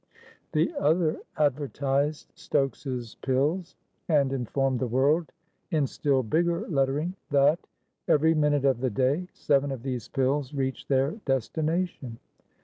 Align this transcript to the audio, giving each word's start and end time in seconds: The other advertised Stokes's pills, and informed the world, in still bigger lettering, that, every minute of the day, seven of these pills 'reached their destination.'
The 0.53 0.73
other 0.79 1.17
advertised 1.37 2.31
Stokes's 2.33 3.17
pills, 3.21 3.75
and 4.09 4.33
informed 4.33 4.79
the 4.79 4.87
world, 4.87 5.31
in 5.69 5.85
still 5.85 6.23
bigger 6.23 6.67
lettering, 6.69 7.13
that, 7.29 7.59
every 8.07 8.33
minute 8.33 8.65
of 8.65 8.81
the 8.81 8.89
day, 8.89 9.27
seven 9.33 9.71
of 9.71 9.83
these 9.83 10.07
pills 10.07 10.55
'reached 10.55 10.87
their 10.89 11.11
destination.' 11.25 12.17